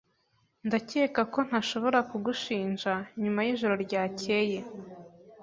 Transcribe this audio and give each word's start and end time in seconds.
Ndakeka 0.67 1.21
ko 1.33 1.39
ntashobora 1.47 1.99
kugushinja 2.09 2.93
nyuma 3.21 3.39
yijoro 3.47 3.75
ryakeye. 3.85 4.59